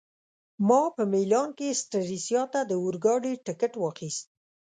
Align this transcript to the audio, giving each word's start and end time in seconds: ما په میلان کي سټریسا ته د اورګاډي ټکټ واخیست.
ما 0.67 0.81
په 0.95 1.03
میلان 1.13 1.49
کي 1.57 1.67
سټریسا 1.81 2.41
ته 2.53 2.59
د 2.69 2.71
اورګاډي 2.81 3.33
ټکټ 3.45 3.73
واخیست. 3.77 4.25